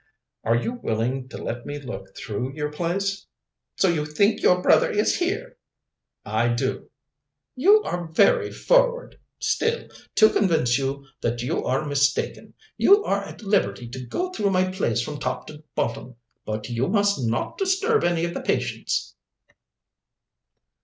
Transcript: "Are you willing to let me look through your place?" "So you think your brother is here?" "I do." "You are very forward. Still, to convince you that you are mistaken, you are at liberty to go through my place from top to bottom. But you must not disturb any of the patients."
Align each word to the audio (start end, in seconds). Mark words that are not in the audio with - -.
"Are 0.43 0.55
you 0.55 0.79
willing 0.81 1.29
to 1.29 1.37
let 1.37 1.63
me 1.67 1.77
look 1.79 2.15
through 2.17 2.55
your 2.55 2.71
place?" 2.71 3.27
"So 3.75 3.87
you 3.87 4.03
think 4.03 4.41
your 4.41 4.59
brother 4.59 4.89
is 4.89 5.17
here?" 5.17 5.57
"I 6.25 6.47
do." 6.47 6.89
"You 7.55 7.83
are 7.83 8.07
very 8.07 8.51
forward. 8.51 9.19
Still, 9.37 9.89
to 10.15 10.31
convince 10.31 10.79
you 10.79 11.05
that 11.21 11.43
you 11.43 11.63
are 11.63 11.85
mistaken, 11.85 12.55
you 12.77 13.03
are 13.03 13.23
at 13.23 13.43
liberty 13.43 13.87
to 13.89 14.03
go 14.03 14.31
through 14.31 14.49
my 14.49 14.71
place 14.71 15.03
from 15.03 15.19
top 15.19 15.45
to 15.45 15.63
bottom. 15.75 16.15
But 16.45 16.67
you 16.71 16.87
must 16.87 17.23
not 17.23 17.59
disturb 17.59 18.03
any 18.03 18.25
of 18.25 18.33
the 18.33 18.41
patients." 18.41 19.13